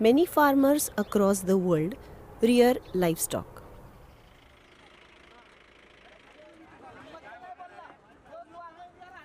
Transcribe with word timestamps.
many 0.00 0.24
farmers 0.24 0.90
across 0.96 1.40
the 1.40 1.56
world 1.58 1.94
rear 2.40 2.76
livestock. 2.94 3.62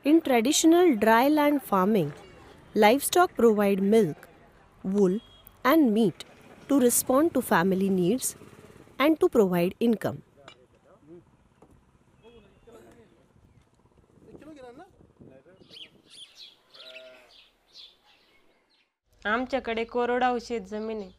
In 0.03 0.19
traditional 0.21 0.95
dry 0.95 1.27
land 1.29 1.63
farming, 1.63 2.11
livestock 2.73 3.35
provide 3.35 3.81
milk, 3.81 4.27
wool, 4.83 5.19
and 5.63 5.93
meat 5.93 6.25
to 6.67 6.79
respond 6.79 7.33
to 7.35 7.41
family 7.41 7.89
needs 7.89 8.35
and 8.99 9.19
to 9.19 9.29
provide 9.29 9.75
income. 9.79 10.21
आमच्याकडे 19.26 19.84
कोरडवाहू 19.84 20.38
शेत 20.42 20.60
जमीन 20.70 21.00
आहे 21.00 21.10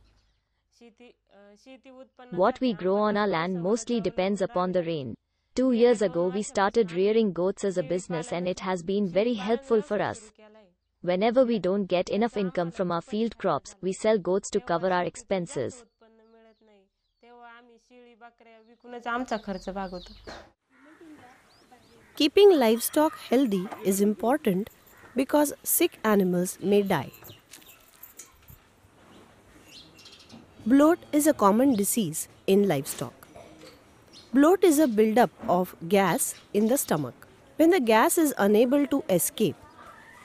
शेती 0.80 1.08
अं, 1.34 1.54
शेती 1.64 1.90
उत्पन्न 1.90 2.38
What 2.42 2.60
we 2.64 2.72
grow 2.82 2.98
on 3.08 3.18
our 3.24 3.28
land 3.34 3.62
mostly 3.66 4.00
depends 4.10 4.42
upon 4.48 4.72
the 4.78 4.84
rain. 4.90 5.14
Two 5.56 5.72
years 5.78 6.02
ago, 6.08 6.24
we 6.36 6.42
started 6.50 6.92
rearing 6.98 7.32
goats 7.40 7.66
as 7.70 7.78
a 7.82 7.84
business, 7.90 8.32
and 8.38 8.48
it 8.48 8.62
has 8.68 8.84
been 8.90 9.08
very 9.18 9.34
helpful 9.48 9.82
for 9.90 9.98
us. 10.10 10.22
Whenever 11.04 11.44
we 11.50 11.58
don't 11.68 11.90
get 11.94 12.10
enough 12.18 12.38
income 12.44 12.72
from 12.72 12.92
our 12.92 13.02
field 13.02 13.38
crops, 13.38 13.76
we 13.82 13.94
sell 13.94 14.18
goats 14.30 14.50
to 14.56 14.62
cover 14.72 14.92
our 15.00 15.10
expenses. 15.12 15.82
उत्पन्न 15.82 16.22
मिळत 16.32 16.62
नाही 16.62 16.84
तेव्हा 17.24 17.50
आम्ही 17.58 17.78
शेळी 17.90 18.16
बकऱ्या 18.16 18.60
विकूनच 18.68 19.08
आमचा 19.08 19.38
खर्च 19.46 19.70
भागवतो 19.70 20.14
Keeping 22.18 22.52
livestock 22.62 23.14
healthy 23.30 23.62
is 23.86 24.02
important 24.02 24.70
because 25.16 25.54
sick 25.64 25.94
animals 26.04 26.58
may 26.62 26.82
die. 26.84 27.12
Bloat 30.67 30.99
is 31.13 31.27
a 31.27 31.35
common 31.35 31.75
disease 31.77 32.27
in 32.47 32.67
livestock. 32.67 33.13
Bloat 34.33 34.65
is 34.65 34.79
a 34.79 34.89
buildup 34.89 35.31
of 35.47 35.77
gas 35.91 36.37
in 36.55 36.69
the 36.69 36.79
stomach. 36.79 37.27
When 37.57 37.69
the 37.69 37.81
gas 37.81 38.17
is 38.17 38.33
unable 38.39 38.87
to 38.87 39.05
escape, 39.11 39.57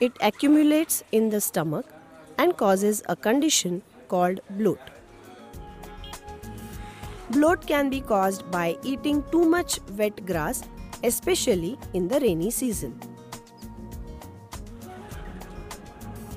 it 0.00 0.12
accumulates 0.22 1.04
in 1.12 1.28
the 1.28 1.42
stomach 1.42 1.84
and 2.38 2.56
causes 2.56 3.02
a 3.06 3.16
condition 3.16 3.82
called 4.08 4.40
bloat. 4.48 4.80
Bloat 7.28 7.66
can 7.66 7.90
be 7.90 8.00
caused 8.00 8.50
by 8.50 8.78
eating 8.82 9.22
too 9.30 9.44
much 9.44 9.78
wet 9.90 10.24
grass, 10.24 10.62
especially 11.04 11.78
in 11.92 12.08
the 12.08 12.18
rainy 12.18 12.50
season. 12.50 12.98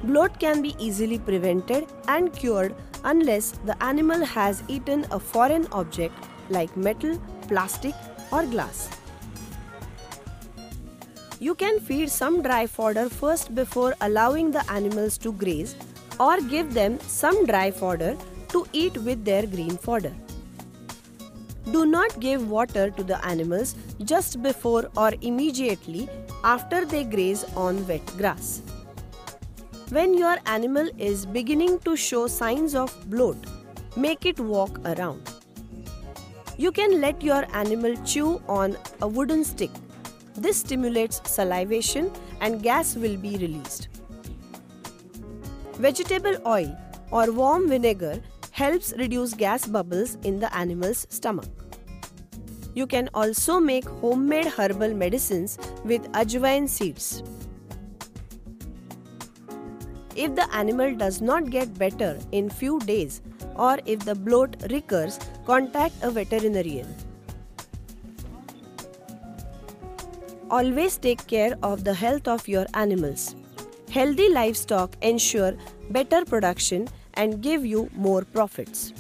Bloat 0.04 0.38
can 0.38 0.62
be 0.62 0.76
easily 0.80 1.18
prevented 1.18 1.88
and 2.10 2.34
cured 2.34 2.76
unless 3.06 3.52
the 3.66 3.82
animal 3.82 4.26
has 4.26 4.62
eaten 4.68 5.06
a 5.12 5.20
foreign 5.20 5.66
object 5.72 6.14
like 6.50 6.76
metal, 6.76 7.18
plastic, 7.48 7.96
or 8.32 8.46
glass. 8.46 8.90
You 11.40 11.56
can 11.56 11.80
feed 11.80 12.10
some 12.10 12.42
dry 12.42 12.68
fodder 12.68 13.08
first 13.10 13.56
before 13.56 13.96
allowing 14.02 14.52
the 14.52 14.70
animals 14.72 15.18
to 15.20 15.32
graze 15.32 15.76
or 16.20 16.40
give 16.42 16.74
them 16.74 17.00
some 17.00 17.46
dry 17.46 17.72
fodder 17.72 18.18
to 18.50 18.66
eat 18.74 18.98
with 18.98 19.24
their 19.24 19.46
green 19.46 19.78
fodder. 19.78 20.14
Do 21.72 21.86
not 21.86 22.20
give 22.20 22.50
water 22.50 22.90
to 22.92 23.04
the 23.04 23.26
animals 23.26 23.76
just 24.04 24.44
before 24.44 24.90
or 24.98 25.14
immediately 25.22 26.10
after 26.44 26.86
they 26.86 27.06
graze 27.06 27.46
on 27.56 27.88
wet 27.88 28.06
grass. 28.18 28.62
When 29.94 30.18
your 30.18 30.38
animal 30.48 30.90
is 30.98 31.24
beginning 31.28 31.78
to 31.82 31.96
show 31.96 32.26
signs 32.26 32.74
of 32.74 32.92
bloat, 33.12 33.38
make 33.96 34.26
it 34.26 34.40
walk 34.40 34.80
around. 34.86 35.30
You 36.58 36.72
can 36.72 37.00
let 37.00 37.22
your 37.22 37.46
animal 37.54 37.96
chew 38.04 38.42
on 38.48 38.76
a 39.04 39.08
wooden 39.08 39.44
stick. 39.44 39.70
This 40.34 40.58
stimulates 40.62 41.22
salivation 41.30 42.12
and 42.42 42.64
gas 42.64 42.96
will 42.96 43.18
be 43.18 43.38
released. 43.38 43.90
Vegetable 45.74 46.38
oil 46.48 46.76
or 47.12 47.32
warm 47.32 47.70
vinegar 47.70 48.20
helps 48.50 48.96
reduce 48.98 49.36
gas 49.36 49.68
bubbles 49.68 50.18
in 50.24 50.40
the 50.40 50.52
animal's 50.56 51.06
stomach. 51.12 51.52
You 52.74 52.88
can 52.88 53.12
also 53.14 53.60
make 53.60 53.86
homemade 53.86 54.48
herbal 54.48 54.96
medicines 54.96 55.60
with 55.86 56.12
ajwain 56.14 56.68
seeds. 56.68 57.22
If 60.16 60.36
the 60.36 60.48
animal 60.54 60.96
does 60.96 61.22
not 61.22 61.50
get 61.50 61.78
better 61.78 62.20
in 62.32 62.50
few 62.50 62.80
days 62.80 63.22
or 63.56 63.80
if 63.86 64.00
the 64.00 64.16
bloat 64.16 64.56
recurs, 64.70 65.20
contact 65.46 65.96
a 66.02 66.12
veterinarian. 66.12 66.94
Always 70.52 70.98
take 70.98 71.26
care 71.26 71.58
of 71.64 71.84
the 71.84 71.94
health 71.94 72.28
of 72.28 72.48
your 72.48 72.66
animals. 72.76 73.36
Healthy 73.90 74.30
livestock 74.30 74.96
ensure 75.02 75.54
better 75.90 76.24
production 76.26 76.88
and 77.16 77.42
give 77.42 77.66
you 77.66 77.90
more 77.96 78.24
profits. 78.24 78.94